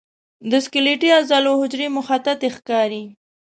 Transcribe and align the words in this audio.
د 0.51 0.51
سکلیټي 0.65 1.09
عضلو 1.17 1.51
حجرې 1.61 1.87
مخططې 1.97 2.49
ښکاري. 2.55 3.03